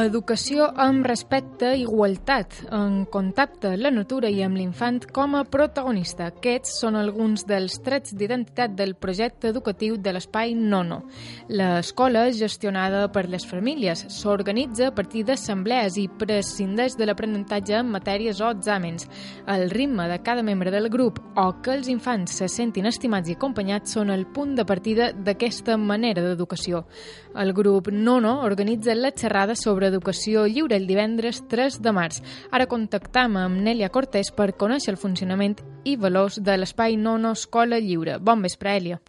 [0.00, 6.30] Educació amb respecte, igualtat, en contacte amb la natura i amb l'infant com a protagonista.
[6.30, 11.02] Aquests són alguns dels trets d'identitat del projecte educatiu de l'espai Nono.
[11.48, 18.40] L'escola, gestionada per les famílies, s'organitza a partir d'assemblees i prescindeix de l'aprenentatge en matèries
[18.40, 19.08] o exàmens.
[19.46, 23.36] El ritme de cada membre del grup o que els infants se sentin estimats i
[23.36, 26.86] acompanyats són el punt de partida d'aquesta manera d'educació.
[27.36, 32.20] El grup Nono organitza la xerrada sobre sobre educació lliure el divendres 3 de març.
[32.52, 37.78] Ara contactam amb Nèlia Cortés per conèixer el funcionament i valors de l'espai Nono Escola
[37.78, 38.18] Lliure.
[38.18, 39.00] Bon vespre, Èlia.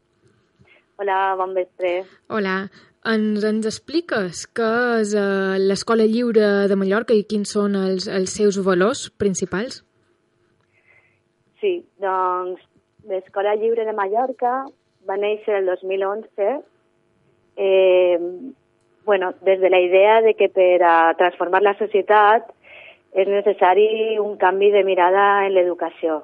[0.98, 2.04] Hola, bon vespre.
[2.30, 2.70] Hola.
[3.04, 8.30] Ens, ens expliques què és uh, l'Escola Lliure de Mallorca i quins són els, els
[8.30, 9.82] seus valors principals?
[11.62, 12.62] Sí, doncs
[13.10, 14.68] l'Escola Lliure de Mallorca
[15.10, 16.52] va néixer el 2011
[17.58, 18.20] eh,
[19.06, 22.52] bueno, des de la idea de que per a transformar la societat
[23.12, 26.22] és necessari un canvi de mirada en l'educació.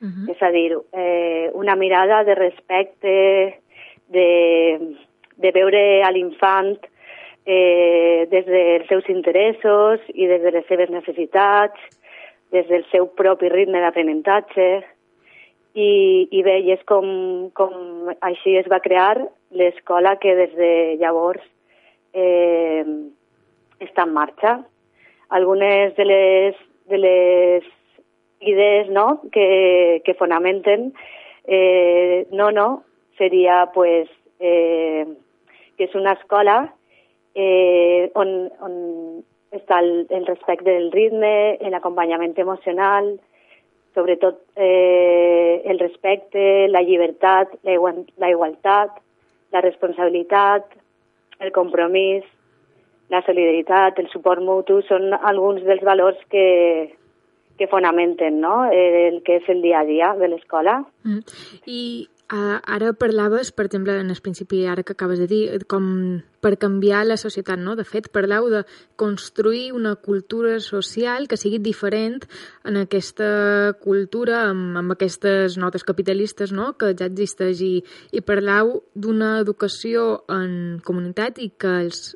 [0.00, 0.30] Uh -huh.
[0.30, 3.60] És a dir, eh, una mirada de respecte,
[4.08, 4.96] de,
[5.36, 6.78] de veure a l'infant
[7.46, 11.78] eh, des dels seus interessos i des de les seves necessitats,
[12.50, 14.84] des del seu propi ritme d'aprenentatge.
[15.74, 19.16] I, I bé, i és com, com així es va crear
[19.50, 21.42] l'escola que des de llavors
[22.12, 22.84] eh,
[23.80, 24.58] està en marxa.
[25.30, 27.64] Algunes de les, de les
[28.40, 30.92] idees no, que, que fonamenten
[31.46, 32.84] eh, no, no,
[33.18, 34.08] seria pues,
[34.40, 35.06] eh,
[35.76, 36.74] que és una escola
[37.34, 38.30] eh, on,
[38.64, 38.76] on
[39.50, 43.14] està el, el respecte del ritme, l'acompanyament emocional,
[43.94, 47.76] sobretot eh, el respecte, la llibertat, la,
[48.22, 49.00] la igualtat,
[49.50, 50.68] la responsabilitat,
[51.40, 52.24] el compromís,
[53.10, 56.46] la solidaritat, el suport mutu, són alguns dels valors que,
[57.58, 58.64] que fonamenten no?
[58.70, 60.78] el que és el dia a dia de l'escola.
[61.04, 61.24] Mm.
[61.66, 61.82] I
[62.30, 66.52] Uh, ara parlaves, per exemple, en el principi, ara que acabes de dir, com per
[66.62, 67.74] canviar la societat, no?
[67.74, 68.60] De fet, parleu de
[68.94, 72.22] construir una cultura social que sigui diferent
[72.62, 77.82] en aquesta cultura, amb, amb aquestes notes capitalistes, no?, que ja existeix, i,
[78.14, 82.14] i parleu d'una educació en comunitat i que els,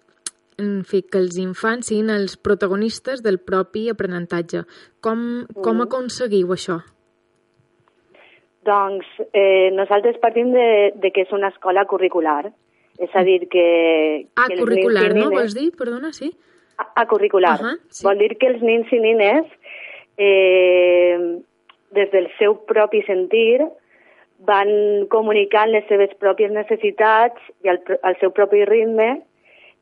[0.62, 4.62] en fi, que els infants siguin els protagonistes del propi aprenentatge.
[5.02, 5.88] Com, com mm.
[5.90, 6.84] aconseguiu això?
[8.64, 12.52] Doncs eh, nosaltres partim de, de que és una escola curricular.
[12.98, 13.64] És a dir, que...
[14.38, 15.30] Ah, que curricular, no?
[15.34, 15.72] Vols dir?
[15.76, 16.30] Perdona, sí?
[16.78, 17.58] A, a curricular.
[17.60, 18.04] Uh -huh, sí.
[18.06, 19.46] Vol dir que els nins i nines,
[20.16, 21.18] eh,
[21.90, 23.66] des del seu propi sentir,
[24.38, 29.22] van comunicant les seves pròpies necessitats i el, el seu propi ritme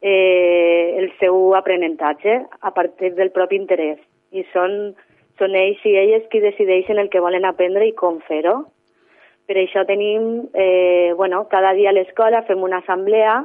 [0.03, 4.03] eh, el seu aprenentatge a partir del propi interès.
[4.35, 4.95] I són
[5.43, 8.61] són ells i elles qui decideixen el que volen aprendre i com fer-ho.
[9.51, 13.41] Per això tenim, eh, bueno, cada dia a l'escola fem una assemblea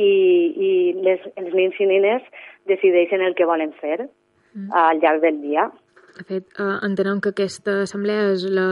[0.00, 0.10] i,
[0.56, 0.70] i
[1.04, 2.24] les, els nins i nines
[2.70, 4.70] decideixen el que volen fer mm.
[4.72, 5.68] al llarg del dia.
[6.16, 8.70] De fet, eh, entenem que aquesta assemblea és la,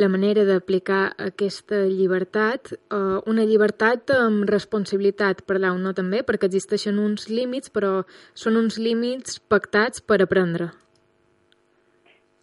[0.00, 6.24] la manera d'aplicar aquesta llibertat, eh, una llibertat amb responsabilitat, parleu, no també?
[6.24, 8.00] Perquè existeixen uns límits, però
[8.34, 10.72] són uns límits pactats per aprendre.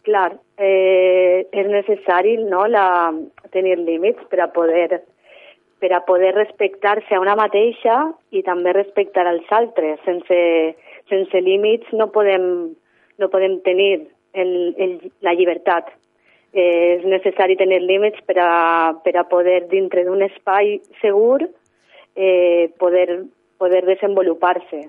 [0.04, 2.86] Clar, eh, és necessari no, la,
[3.54, 5.02] tenir límits per a poder
[5.84, 7.96] per a poder respectar-se a una mateixa
[8.32, 9.98] i també respectar als altres.
[10.06, 10.38] Sense,
[11.10, 12.46] sense límits no podem,
[13.20, 13.90] no podem tenir
[14.32, 15.90] el, el, la llibertat.
[16.54, 18.50] Eh, és necessari tenir límits per a,
[19.04, 21.42] per a poder, dintre d'un espai segur,
[22.16, 23.24] eh, poder,
[23.60, 24.86] poder desenvolupar-se.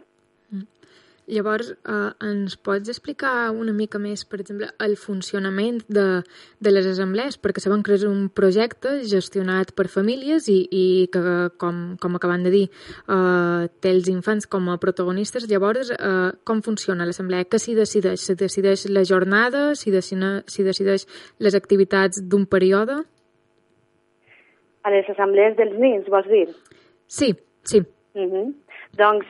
[1.25, 6.22] Llavors, eh, ens pots explicar una mica més, per exemple, el funcionament de,
[6.62, 7.40] de les assemblees?
[7.41, 10.84] Perquè sabem que és un projecte gestionat per famílies i, i
[11.14, 11.23] que,
[11.61, 15.47] com, com acaben de dir, eh, té els infants com a protagonistes.
[15.50, 17.50] Llavors, eh, com funciona l'assemblea?
[17.50, 18.22] Què s'hi decideix?
[18.22, 19.72] Se decideix la jornada?
[19.73, 21.08] S'hi decideix, decideix
[21.41, 23.02] les activitats d'un període?
[24.85, 26.46] A les assemblees dels nins, vols dir?
[27.08, 27.34] Sí,
[27.66, 27.82] sí.
[28.14, 28.47] Uh -huh.
[28.94, 29.26] Doncs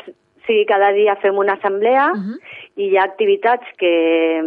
[0.46, 2.40] Sí, cada dia fem una assemblea uh -huh.
[2.76, 4.42] i hi ha activitats que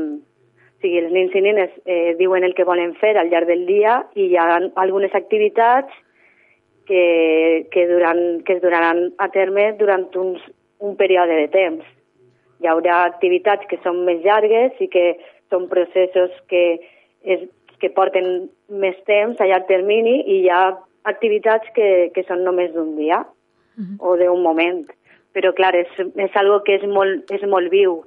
[0.79, 3.67] o sigui, els nens i nines eh, diuen el que volen fer al llarg del
[3.67, 5.91] dia i hi ha algunes activitats
[6.87, 10.41] que, que, durant, que es duraran a terme durant uns,
[10.79, 11.85] un període de temps.
[12.63, 15.19] Hi haurà activitats que són més llargues i que
[15.51, 16.81] són processos que,
[17.23, 17.43] es,
[17.79, 20.79] que porten més temps a llarg termini i hi ha
[21.09, 23.97] activitats que, que són només d'un dia uh -huh.
[23.99, 24.87] o d'un moment
[25.39, 28.01] però clar, és, és algo que és molt, és molt viu,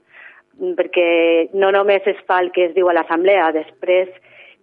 [0.75, 1.07] perquè
[1.56, 4.12] no només es fa el que es diu a l'assemblea, després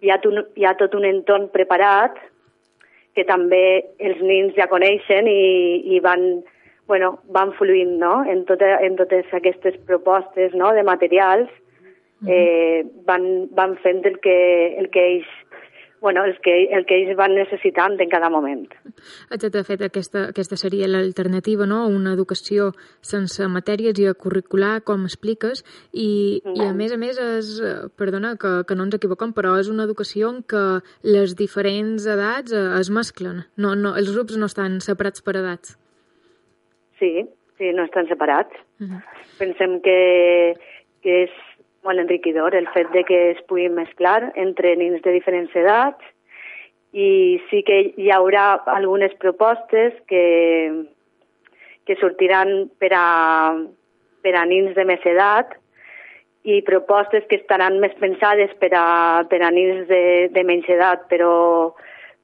[0.05, 2.19] hi ha, tu, hi ha tot un entorn preparat
[3.17, 3.63] que també
[3.97, 6.43] els nins ja coneixen i, i van,
[6.87, 8.19] bueno, van fluint no?
[8.29, 10.69] en, tota, en totes aquestes propostes no?
[10.77, 11.49] de materials,
[12.29, 13.25] eh, van,
[13.57, 14.39] van fent el que,
[14.79, 15.33] el que ells
[16.01, 18.67] bueno, el que, el que ells van necessitant en cada moment.
[19.39, 21.81] De fet, aquesta, aquesta seria l'alternativa, no?
[21.91, 26.55] Una educació sense matèries i curricular, com expliques, i, mm.
[26.55, 27.51] i a més a més és,
[27.99, 30.63] perdona que, que no ens equivoquem, però és una educació en què
[31.03, 33.43] les diferents edats eh, es mesclen.
[33.59, 35.75] No, no, els grups no estan separats per edats.
[36.99, 37.13] Sí,
[37.59, 38.55] sí, no estan separats.
[38.79, 39.03] Uh -huh.
[39.39, 40.55] Pensem que,
[41.03, 41.31] que és
[41.85, 46.03] molt enriquidor el fet de que es pugui mesclar entre nins de diferents edats
[46.91, 50.23] i sí que hi haurà algunes propostes que,
[51.85, 53.05] que sortiran per a,
[54.25, 55.53] per a nins de més edat
[56.43, 60.01] i propostes que estaran més pensades per a, per a nins de,
[60.33, 61.75] de menys edat, però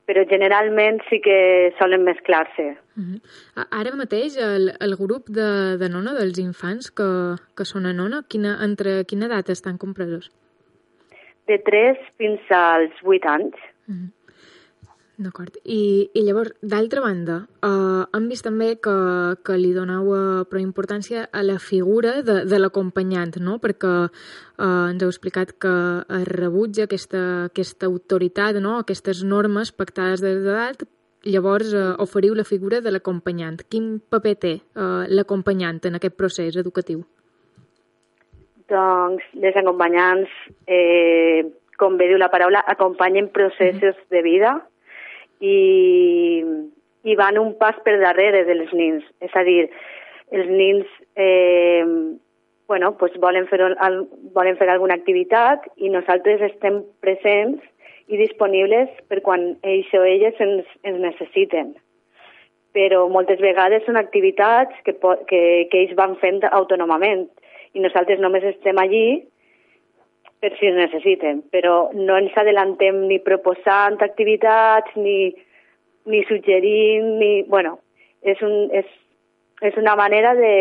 [0.06, 2.76] però generalment sí que solen mesclar-se.
[2.98, 3.68] Uh -huh.
[3.72, 8.24] Ara mateix el, el grup de, de nona dels infants que, que són a nona,
[8.28, 10.32] quina, entre quina edat estan compresos?
[11.48, 13.56] De 3 fins als 8 anys.
[13.88, 14.10] Uh -huh.
[15.18, 15.56] D'acord.
[15.64, 18.96] I, I llavors, d'altra banda, eh, hem vist també que,
[19.48, 23.56] que li doneu eh, prou importància a la figura de, de l'acompanyant, no?
[23.64, 25.72] perquè eh, ens heu explicat que
[26.20, 28.76] es rebutja aquesta, aquesta autoritat, no?
[28.82, 30.84] aquestes normes pactades des d'edat,
[31.26, 33.60] llavors eh, oferiu la figura de l'acompanyant.
[33.70, 37.04] Quin paper té eh, l'acompanyant en aquest procés educatiu?
[38.72, 40.32] Doncs les acompanyants,
[40.66, 41.46] eh,
[41.78, 44.56] com bé diu la paraula, acompanyen processos de vida,
[45.40, 46.42] i,
[47.04, 49.04] i van un pas per darrere dels nins.
[49.22, 49.66] És a dir,
[50.34, 51.84] els nins eh,
[52.68, 53.62] bueno, pues volen, fer,
[54.34, 57.62] volen fer alguna activitat i nosaltres estem presents
[58.08, 61.74] i disponibles per quan ells o elles ens, ens necessiten.
[62.76, 64.94] Però moltes vegades són activitats que,
[65.30, 65.42] que,
[65.72, 67.26] que ells van fent autònomament
[67.76, 69.24] i nosaltres només estem allí
[70.44, 75.32] per si es necessiten, però no ens adelantem ni proposant activitats, ni,
[76.12, 77.32] ni suggerint, ni...
[77.50, 77.80] Bueno,
[78.22, 78.86] és, un, és,
[79.66, 80.54] és una manera de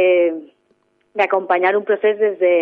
[1.14, 2.55] d'acompanyar un procés des de,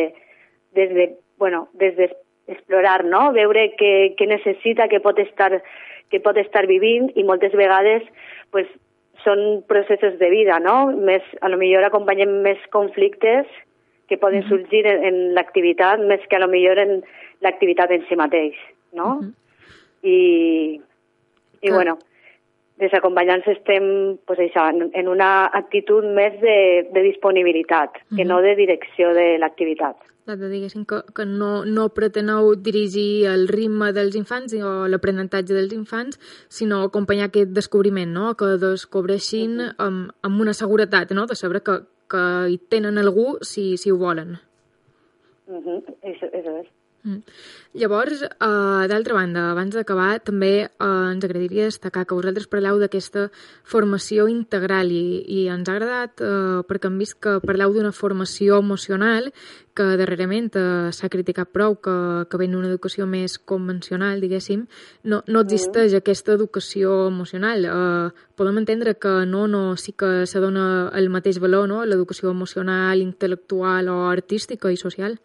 [0.77, 1.07] des de,
[1.41, 2.11] bueno, des de
[2.51, 3.31] explorar, no?
[3.33, 5.51] Veure què, què necessita, què pot estar,
[6.11, 8.07] què pot estar vivint i moltes vegades
[8.51, 8.67] pues,
[9.23, 10.93] són processos de vida, no?
[10.93, 13.47] Més, a lo millor acompanyem més conflictes
[14.11, 16.99] que poden sorgir en, en l'activitat més que a lo millor en
[17.43, 18.59] l'activitat en si mateix,
[18.93, 19.19] no?
[19.19, 19.33] Uh -huh.
[20.03, 20.81] I,
[21.63, 21.99] i bueno,
[22.83, 23.85] des acompanyants estem
[24.27, 26.57] pues, això, en, en una actitud més de,
[26.93, 28.17] de disponibilitat, uh -huh.
[28.17, 29.97] que no de direcció de l'activitat.
[30.27, 36.19] Diguéssim que, que no, no preteneu dirigir el ritme dels infants o l'aprenentatge dels infants,
[36.49, 38.35] sinó acompanyar aquest descobriment, no?
[38.39, 39.87] que descobreixin uh -huh.
[39.87, 41.27] amb, amb una seguretat, no?
[41.27, 41.75] de saber que,
[42.09, 44.39] que hi tenen algú si, si ho volen.
[45.47, 45.83] Uh -huh.
[46.03, 46.69] Això, això és.
[47.03, 47.19] Mm.
[47.75, 53.25] Llavors, uh, d'altra banda, abans d'acabar, també uh, ens agradaria destacar que vosaltres parleu d'aquesta
[53.67, 58.61] formació integral i, i ens ha agradat uh, perquè hem vist que parleu d'una formació
[58.63, 59.33] emocional
[59.75, 61.97] que darrerament uh, s'ha criticat prou que,
[62.31, 64.69] que ve una educació més convencional, diguéssim.
[65.03, 66.05] No, no existeix mm.
[66.05, 67.67] aquesta educació emocional.
[67.67, 72.31] Uh, podem entendre que no, no, sí que se dona el mateix valor, no?, l'educació
[72.31, 75.19] emocional, intel·lectual o artística i social.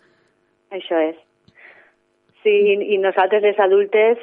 [0.74, 1.27] Això és.
[2.48, 4.20] Sí, i, i nosaltres les adultes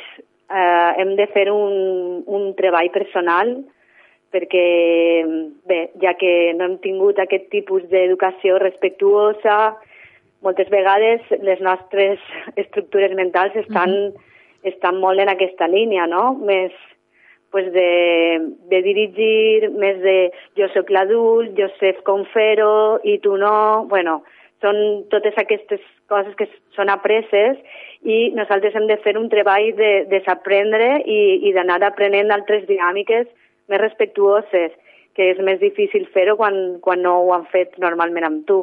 [0.49, 3.51] eh, hem de fer un, un treball personal
[4.33, 4.63] perquè,
[5.69, 9.59] bé, ja que no hem tingut aquest tipus d'educació respectuosa,
[10.41, 12.23] moltes vegades les nostres
[12.65, 14.73] estructures mentals estan, mm -hmm.
[14.73, 16.33] estan molt en aquesta línia, no?
[16.41, 16.73] Més
[17.53, 18.41] pues de,
[18.71, 23.85] de dirigir, més de jo sóc l'adult, jo sé com fer-ho i tu no...
[23.87, 24.25] Bueno,
[24.65, 24.79] són
[25.13, 27.61] totes aquestes coses que són apreses
[28.05, 33.29] i nosaltres hem de fer un treball de desaprendre i, i d'anar aprenent altres dinàmiques
[33.69, 34.73] més respectuoses,
[35.15, 38.63] que és més difícil fer-ho quan, quan no ho han fet normalment amb tu.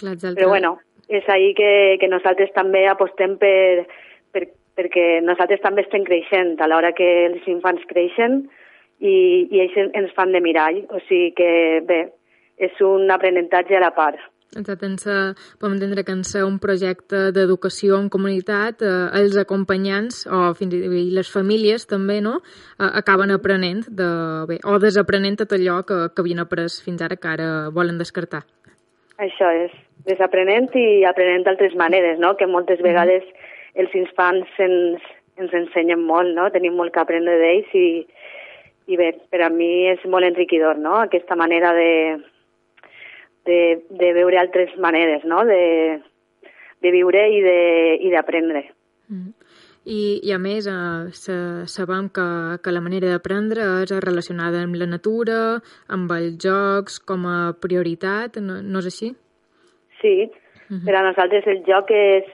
[0.00, 0.76] Clar, Però bueno,
[1.08, 3.86] és ahí que, que nosaltres també apostem per,
[4.32, 4.46] per,
[4.76, 8.42] perquè nosaltres també estem creixent a l'hora que els infants creixen
[9.00, 9.16] i,
[9.50, 10.82] i ells ens fan de mirall.
[10.92, 11.50] O sigui que,
[11.88, 12.00] bé,
[12.56, 14.20] és un aprenentatge a la part.
[14.56, 15.18] Exacte, en ser,
[15.60, 20.74] podem entendre que en ser un projecte d'educació en comunitat, eh, els acompanyants o fins
[20.74, 24.10] i tot les famílies també no, eh, acaben aprenent de,
[24.48, 28.46] bé, o desaprenent tot allò que, que havien après fins ara que ara volen descartar.
[29.20, 29.72] Això és,
[30.08, 32.34] desaprenent i aprenent d'altres maneres, no?
[32.36, 33.24] que moltes vegades
[33.76, 35.04] els infants ens,
[35.36, 36.48] ens ensenyen molt, no?
[36.52, 37.88] tenim molt que aprendre d'ells i,
[38.88, 40.96] i bé, per a mi és molt enriquidor no?
[41.02, 41.90] aquesta manera de,
[43.46, 43.60] de,
[43.90, 45.44] de veure altres maneres, no?
[45.48, 45.62] de,
[46.82, 48.66] de viure i d'aprendre.
[49.08, 49.34] Mm.
[49.86, 51.36] I, I a més, eh, sa,
[51.70, 52.26] sabem que,
[52.58, 55.36] que la manera d'aprendre és relacionada amb la natura,
[55.94, 59.12] amb els jocs, com a prioritat, no, no és així?
[60.00, 60.30] Sí, uh
[60.68, 60.84] -huh.
[60.84, 62.24] per a nosaltres el joc és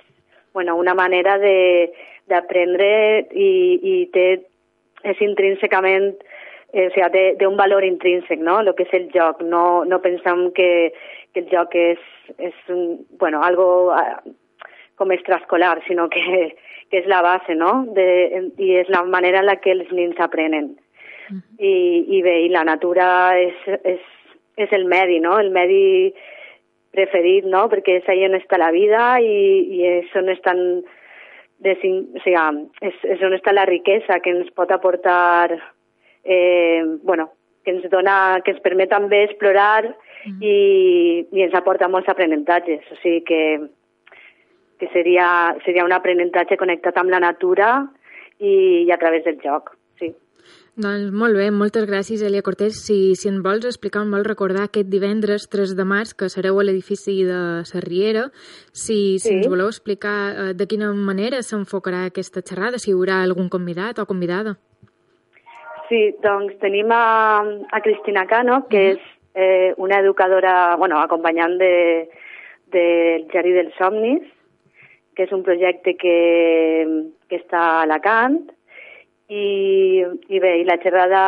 [0.54, 2.88] bueno, una manera d'aprendre
[3.34, 3.52] i,
[3.82, 4.40] i té,
[5.04, 6.16] és intrínsecament
[6.72, 9.42] eh, o té, té un valor intrínsec, no?, el que és el joc.
[9.44, 10.92] No, no pensem que,
[11.32, 12.00] que el joc és,
[12.38, 14.32] és un, bueno, algo eh,
[14.96, 16.22] com extraescolar, sinó que,
[16.90, 18.06] que és la base, no?, de,
[18.58, 20.72] i és la manera en la que els nins aprenen.
[21.30, 21.42] Uh -huh.
[21.58, 21.74] I,
[22.18, 24.00] I bé, i la natura és, és,
[24.56, 26.14] és el medi, no?, el medi
[26.90, 30.82] preferit, no?, perquè és ahí on està la vida i, i és on estan
[31.62, 35.60] de, o sigui, és, és on està la riquesa que ens pot aportar
[36.24, 37.30] eh, bueno,
[37.64, 40.40] que ens, dona, que ens permet també explorar mm.
[40.42, 40.56] i,
[41.30, 42.88] i ens aporta molts aprenentatges.
[42.90, 43.42] O sigui que,
[44.80, 47.74] que seria, seria un aprenentatge connectat amb la natura
[48.38, 49.74] i, i a través del joc.
[50.00, 50.10] Sí.
[50.82, 52.80] Doncs molt bé, moltes gràcies, Elia Cortés.
[52.82, 56.58] Si, si en vols explicar, em vols recordar aquest divendres 3 de març que sereu
[56.58, 57.38] a l'edifici de
[57.68, 58.26] Sarriera,
[58.72, 59.36] si, si sí.
[59.36, 64.00] ens voleu explicar eh, de quina manera s'enfocarà aquesta xerrada, si hi haurà algun convidat
[64.02, 64.56] o convidada.
[65.92, 68.96] Sí, doncs tenim a, a Cristina Cano, que uh -huh.
[68.96, 69.00] és
[69.34, 72.08] eh, una educadora, bueno, acompanyant de,
[72.72, 74.22] del Jardí dels Somnis,
[75.14, 78.40] que és un projecte que, que està a Alacant,
[79.28, 81.20] i, i bé, i la xerrada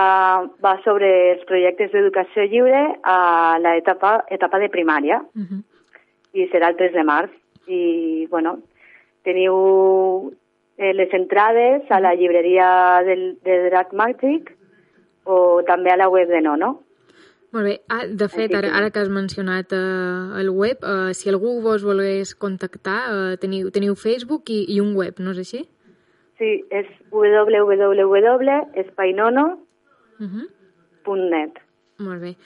[0.65, 5.61] va sobre els projectes d'educació lliure a l'etapa etapa de primària, uh -huh.
[6.33, 7.31] i serà el 3 de març.
[7.67, 8.59] I, bueno,
[9.25, 10.33] teniu
[10.79, 14.57] eh, les entrades a la llibreria del, de Drac Magic
[15.25, 16.81] o també a la web de Nono.
[17.55, 17.81] Molt bé.
[17.89, 21.85] Ah, de fet, ara, ara que has mencionat uh, el web, uh, si algú vos
[21.87, 25.63] volgués contactar, uh, teniu, teniu Facebook i, i un web, no és així?
[26.41, 29.63] Sí, és www.espainono.net.
[30.19, 30.51] Uh -huh.
[31.99, 32.37] Molt bé.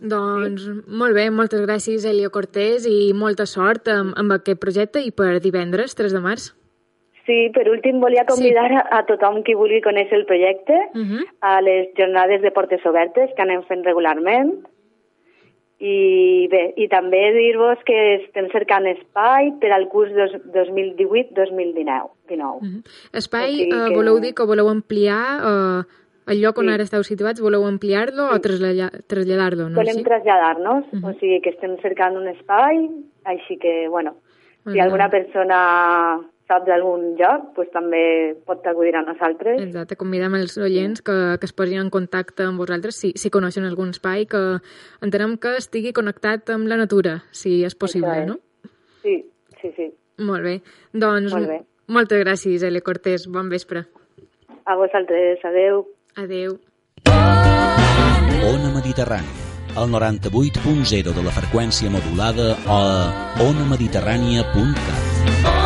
[0.00, 0.70] Doncs sí.
[0.86, 5.40] molt bé, moltes gràcies, Elio Cortés, i molta sort amb, amb aquest projecte i per
[5.40, 6.54] divendres, 3 de març.
[7.24, 8.76] Sí, per últim volia convidar sí.
[8.76, 11.24] a, a tothom qui vulgui conèixer el projecte uh -huh.
[11.40, 14.66] a les jornades de portes obertes que anem fent regularment.
[15.80, 22.10] I bé, i també dir-vos que estem cercant espai per al curs 2018-2019.
[22.28, 22.82] Uh -huh.
[23.12, 23.94] Espai, o sigui uh, que...
[23.94, 25.82] voleu dir que voleu ampliar uh,
[26.26, 26.72] el lloc on sí.
[26.72, 28.34] ara esteu situats, voleu ampliar-lo sí.
[28.34, 28.40] o
[29.08, 29.68] traslladar-lo?
[29.68, 29.76] No?
[29.76, 31.10] Volem traslladar-nos, uh -huh.
[31.10, 32.88] o sigui que estem cercant un espai,
[33.24, 34.14] així que, bueno,
[34.64, 34.82] si uh -huh.
[34.82, 39.60] alguna persona sap d'algun lloc, pues, també pot acudir a nosaltres.
[39.62, 43.66] Exacte, convidem els oients que, que es posin en contacte amb vosaltres si, si coneixen
[43.68, 44.42] algun espai que
[45.04, 48.26] entenem que estigui connectat amb la natura, si és possible, és.
[48.28, 48.36] no?
[49.04, 49.16] Sí,
[49.60, 49.90] sí, sí.
[50.24, 50.58] Molt bé.
[50.92, 51.58] Doncs Molt bé.
[51.88, 53.26] moltes gràcies, Ele Cortés.
[53.26, 53.86] Bon vespre.
[54.64, 55.42] A vosaltres.
[55.44, 55.86] Adeu.
[56.20, 56.60] Adeu.
[58.44, 59.42] Ona Mediterrània
[59.74, 62.78] el 98.0 de la freqüència modulada o
[63.48, 65.63] onamediterrània.cat.